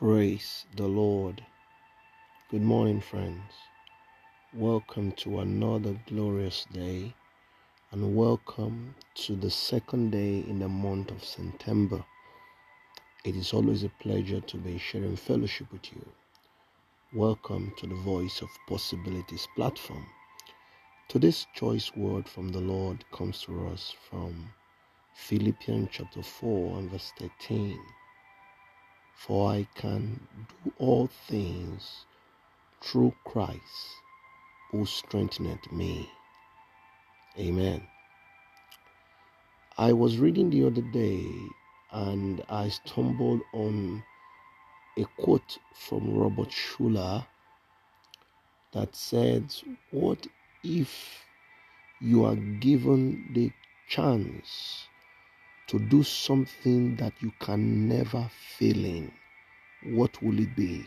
Praise 0.00 0.64
the 0.76 0.88
Lord. 0.88 1.44
Good 2.50 2.62
morning, 2.62 3.02
friends. 3.02 3.52
Welcome 4.54 5.12
to 5.18 5.40
another 5.40 5.94
glorious 6.06 6.66
day, 6.72 7.12
and 7.92 8.16
welcome 8.16 8.94
to 9.16 9.36
the 9.36 9.50
second 9.50 10.12
day 10.12 10.38
in 10.38 10.58
the 10.58 10.70
month 10.70 11.10
of 11.10 11.22
September. 11.22 12.02
It 13.26 13.36
is 13.36 13.52
always 13.52 13.84
a 13.84 13.90
pleasure 14.00 14.40
to 14.40 14.56
be 14.56 14.78
sharing 14.78 15.16
fellowship 15.16 15.70
with 15.70 15.92
you. 15.92 16.02
Welcome 17.12 17.74
to 17.76 17.86
the 17.86 17.96
Voice 17.96 18.40
of 18.40 18.48
Possibilities 18.66 19.46
platform. 19.54 20.06
Today's 21.08 21.46
choice 21.54 21.94
word 21.94 22.26
from 22.26 22.52
the 22.52 22.62
Lord 22.62 23.04
comes 23.12 23.42
to 23.42 23.68
us 23.68 23.94
from 24.08 24.50
Philippians 25.12 25.90
chapter 25.92 26.22
4 26.22 26.78
and 26.78 26.90
verse 26.90 27.12
13 27.18 27.78
for 29.26 29.52
I 29.52 29.66
can 29.74 30.18
do 30.64 30.72
all 30.78 31.06
things 31.28 32.06
through 32.80 33.12
Christ 33.26 34.00
who 34.70 34.86
strengtheneth 34.86 35.70
me. 35.70 36.08
Amen. 37.38 37.82
I 39.76 39.92
was 39.92 40.16
reading 40.16 40.48
the 40.48 40.66
other 40.66 40.80
day 40.80 41.26
and 41.92 42.42
I 42.48 42.70
stumbled 42.70 43.42
on 43.52 44.02
a 44.96 45.04
quote 45.18 45.58
from 45.74 46.14
Robert 46.14 46.48
Schuller 46.48 47.26
that 48.72 48.96
said, 48.96 49.54
What 49.90 50.26
if 50.64 51.26
you 52.00 52.24
are 52.24 52.36
given 52.36 53.26
the 53.34 53.52
chance 53.86 54.86
to 55.70 55.78
do 55.78 56.02
something 56.02 56.96
that 56.96 57.12
you 57.20 57.32
can 57.38 57.88
never 57.88 58.28
fail 58.58 58.84
in, 58.84 59.08
what 59.84 60.20
will 60.20 60.40
it 60.40 60.56
be? 60.56 60.84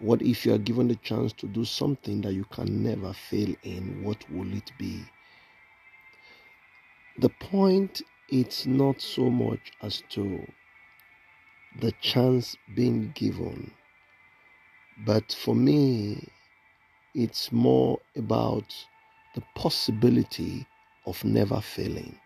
What 0.00 0.20
if 0.20 0.44
you 0.44 0.54
are 0.54 0.58
given 0.58 0.88
the 0.88 0.96
chance 0.96 1.32
to 1.34 1.46
do 1.46 1.64
something 1.64 2.22
that 2.22 2.32
you 2.32 2.44
can 2.46 2.82
never 2.82 3.12
fail 3.12 3.54
in? 3.62 4.02
What 4.02 4.28
will 4.32 4.52
it 4.52 4.72
be? 4.80 5.00
The 7.18 7.28
point 7.28 8.02
it's 8.28 8.66
not 8.66 9.00
so 9.00 9.30
much 9.30 9.60
as 9.80 10.02
to 10.10 10.44
the 11.80 11.92
chance 12.00 12.56
being 12.74 13.12
given, 13.14 13.70
but 15.06 15.32
for 15.32 15.54
me, 15.54 16.26
it's 17.14 17.52
more 17.52 18.00
about 18.16 18.74
the 19.36 19.42
possibility 19.54 20.66
of 21.06 21.22
never 21.22 21.60
failing 21.60 22.18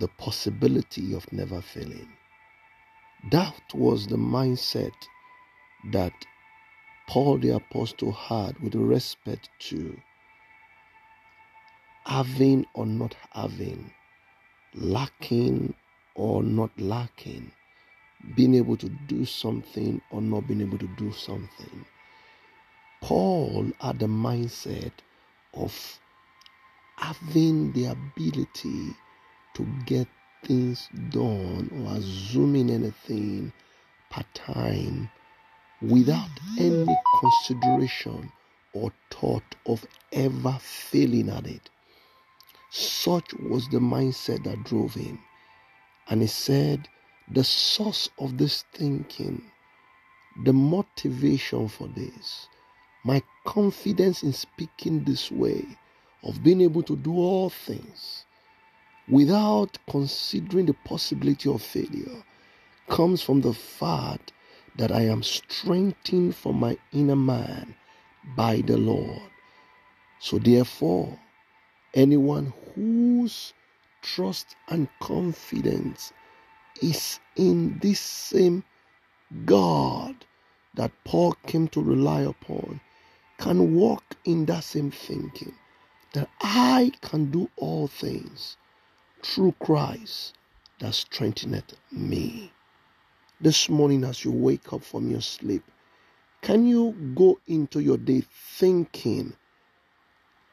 the 0.00 0.08
possibility 0.08 1.14
of 1.14 1.30
never 1.32 1.60
failing. 1.60 2.08
That 3.30 3.62
was 3.74 4.06
the 4.06 4.16
mindset 4.16 4.94
that 5.92 6.12
Paul 7.06 7.38
the 7.38 7.50
Apostle 7.50 8.12
had 8.12 8.58
with 8.60 8.74
respect 8.74 9.50
to 9.68 10.00
having 12.06 12.64
or 12.74 12.86
not 12.86 13.14
having, 13.32 13.92
lacking 14.74 15.74
or 16.14 16.42
not 16.42 16.70
lacking, 16.80 17.52
being 18.36 18.54
able 18.54 18.78
to 18.78 18.88
do 19.06 19.26
something 19.26 20.00
or 20.10 20.22
not 20.22 20.48
being 20.48 20.62
able 20.62 20.78
to 20.78 20.88
do 20.96 21.12
something. 21.12 21.84
Paul 23.02 23.70
had 23.80 23.98
the 23.98 24.06
mindset 24.06 24.92
of 25.52 26.00
having 26.96 27.72
the 27.72 27.86
ability 27.86 28.94
to 29.54 29.66
get 29.86 30.06
things 30.44 30.88
done 31.10 31.70
or 31.72 31.96
assuming 31.98 32.70
anything 32.70 33.52
part 34.10 34.26
time 34.34 35.10
without 35.82 36.30
any 36.58 36.86
consideration 37.20 38.30
or 38.72 38.92
thought 39.10 39.54
of 39.66 39.86
ever 40.12 40.56
failing 40.60 41.28
at 41.28 41.46
it. 41.46 41.70
Such 42.70 43.34
was 43.34 43.68
the 43.68 43.78
mindset 43.78 44.44
that 44.44 44.64
drove 44.64 44.94
him. 44.94 45.18
And 46.08 46.20
he 46.22 46.28
said, 46.28 46.88
the 47.32 47.44
source 47.44 48.08
of 48.18 48.38
this 48.38 48.64
thinking, 48.72 49.42
the 50.44 50.52
motivation 50.52 51.68
for 51.68 51.88
this, 51.88 52.48
my 53.04 53.22
confidence 53.44 54.22
in 54.22 54.32
speaking 54.32 55.04
this 55.04 55.30
way, 55.30 55.64
of 56.22 56.42
being 56.42 56.60
able 56.60 56.82
to 56.82 56.96
do 56.96 57.14
all 57.14 57.50
things 57.50 58.24
without 59.10 59.78
considering 59.88 60.66
the 60.66 60.74
possibility 60.84 61.50
of 61.50 61.62
failure 61.62 62.22
comes 62.88 63.22
from 63.22 63.40
the 63.40 63.54
fact 63.54 64.32
that 64.76 64.92
I 64.92 65.02
am 65.02 65.22
strengthened 65.22 66.36
from 66.36 66.60
my 66.60 66.76
inner 66.92 67.16
man 67.16 67.74
by 68.36 68.62
the 68.62 68.76
Lord. 68.76 69.22
So, 70.20 70.38
therefore, 70.38 71.18
anyone 71.94 72.52
whose 72.74 73.52
trust 74.02 74.56
and 74.68 74.88
confidence 75.00 76.12
is 76.82 77.20
in 77.36 77.78
this 77.80 78.00
same 78.00 78.64
God 79.44 80.14
that 80.74 80.92
Paul 81.04 81.34
came 81.46 81.68
to 81.68 81.82
rely 81.82 82.22
upon 82.22 82.80
can 83.38 83.74
walk 83.74 84.04
in 84.24 84.46
that 84.46 84.64
same 84.64 84.90
thinking 84.90 85.54
that 86.12 86.28
I 86.40 86.92
can 87.02 87.30
do 87.30 87.50
all 87.56 87.88
things 87.88 88.56
through 89.24 89.54
Christ 89.60 90.34
that 90.80 90.94
strengtheneth 90.94 91.74
me. 91.92 92.52
This 93.40 93.68
morning, 93.68 94.04
as 94.04 94.24
you 94.24 94.32
wake 94.32 94.72
up 94.72 94.82
from 94.82 95.10
your 95.10 95.20
sleep, 95.20 95.62
can 96.42 96.66
you 96.66 96.94
go 97.14 97.38
into 97.46 97.80
your 97.80 97.96
day 97.96 98.22
thinking, 98.30 99.34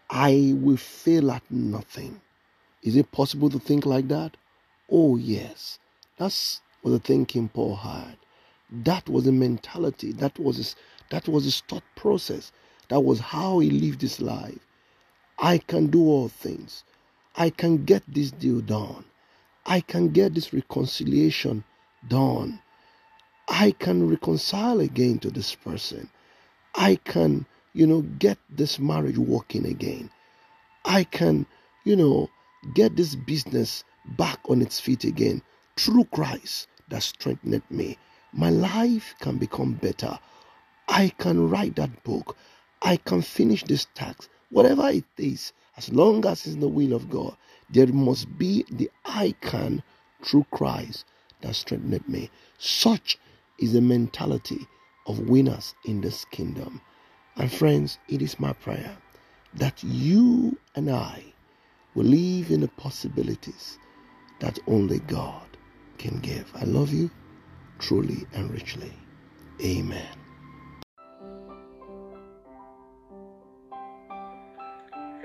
I 0.10 0.54
will 0.56 0.78
fail 0.78 1.32
at 1.32 1.44
nothing? 1.50 2.22
Is 2.84 2.96
it 2.96 3.12
possible 3.12 3.50
to 3.50 3.60
think 3.60 3.86
like 3.86 4.08
that? 4.10 4.38
Oh, 4.90 5.18
yes. 5.18 5.80
That's 6.18 6.62
what 6.82 6.92
the 6.92 7.00
thinking 7.00 7.50
Paul 7.50 7.76
had. 7.76 8.18
That 8.70 9.08
was 9.10 9.26
the 9.26 9.32
mentality. 9.32 10.12
That 10.14 10.38
was 10.40 10.58
his, 10.58 10.76
that 11.10 11.28
was 11.28 11.46
his 11.46 11.62
thought 11.62 11.84
process. 11.96 12.52
That 12.90 13.02
was 13.02 13.20
how 13.20 13.60
he 13.60 13.70
lived 13.70 14.02
his 14.02 14.22
life. 14.22 14.60
I 15.40 15.58
can 15.58 15.88
do 15.88 16.02
all 16.02 16.30
things 16.30 16.84
I 17.38 17.52
can 17.52 17.86
get 17.86 18.04
this 18.08 18.32
deal 18.32 18.62
done. 18.62 19.06
I 19.66 19.82
can 19.82 20.10
get 20.10 20.34
this 20.34 20.54
reconciliation 20.54 21.64
done. 22.08 22.60
I 23.48 23.72
can 23.72 24.10
reconcile 24.10 24.80
again 24.80 25.20
to 25.20 25.30
this 25.30 25.54
person. 25.54 26.10
I 26.74 26.96
can, 26.96 27.46
you 27.74 27.86
know, 27.86 28.02
get 28.02 28.40
this 28.50 28.80
marriage 28.80 29.18
working 29.18 29.66
again. 29.68 30.10
I 30.84 31.04
can, 31.04 31.46
you 31.86 31.96
know, 31.96 32.30
get 32.74 32.96
this 32.96 33.16
business 33.16 33.84
back 34.18 34.40
on 34.50 34.62
its 34.62 34.80
feet 34.80 35.04
again 35.04 35.42
through 35.76 36.06
Christ 36.06 36.68
that 36.90 37.04
strengthened 37.04 37.62
me. 37.70 37.98
My 38.34 38.50
life 38.50 39.14
can 39.20 39.38
become 39.38 39.74
better. 39.74 40.18
I 40.88 41.10
can 41.20 41.50
write 41.50 41.76
that 41.76 42.04
book. 42.04 42.36
I 42.82 42.98
can 42.98 43.22
finish 43.22 43.64
this 43.64 43.88
task. 43.94 44.30
Whatever 44.50 44.90
it 44.90 45.06
is, 45.18 45.54
as 45.78 45.92
long 45.94 46.26
as 46.26 46.46
it's 46.46 46.56
the 46.58 46.68
will 46.68 46.94
of 46.94 47.10
God, 47.10 47.36
there 47.70 47.88
must 47.88 48.38
be 48.38 48.66
the 48.70 48.90
I 49.06 49.36
can 49.42 49.84
through 50.24 50.46
Christ 50.52 51.06
that 51.42 51.56
strengthened 51.56 52.08
me. 52.08 52.30
Such 52.58 53.18
is 53.60 53.74
the 53.74 53.82
mentality 53.82 54.68
of 55.06 55.30
winners 55.30 55.76
in 55.86 56.02
this 56.02 56.26
kingdom. 56.26 56.82
And 57.36 57.52
friends, 57.52 58.00
it 58.08 58.22
is 58.22 58.40
my 58.40 58.54
prayer 58.54 58.98
that 59.54 59.84
you 59.84 60.58
and 60.76 60.90
I 60.90 61.24
will 61.96 62.06
live 62.06 62.52
in 62.52 62.62
the 62.62 62.68
possibilities 62.70 63.78
that 64.40 64.60
only 64.68 65.00
God 65.00 65.46
can 65.98 66.20
give. 66.20 66.52
I 66.56 66.64
love 66.66 66.94
you 66.94 67.10
truly 67.80 68.26
and 68.34 68.52
richly. 68.52 68.94
Amen. 69.64 70.27